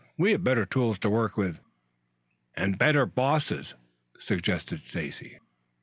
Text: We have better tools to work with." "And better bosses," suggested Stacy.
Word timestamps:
We 0.17 0.31
have 0.31 0.43
better 0.43 0.65
tools 0.65 0.97
to 0.97 1.11
work 1.11 1.37
with." 1.37 1.59
"And 2.55 2.79
better 2.79 3.05
bosses," 3.05 3.75
suggested 4.17 4.81
Stacy. 4.87 5.37